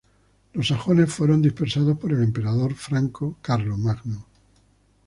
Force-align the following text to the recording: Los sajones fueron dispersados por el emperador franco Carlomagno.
Los 0.53 0.69
sajones 0.69 1.13
fueron 1.13 1.43
dispersados 1.43 1.95
por 1.99 2.11
el 2.11 2.23
emperador 2.23 2.73
franco 2.73 3.37
Carlomagno. 3.39 4.25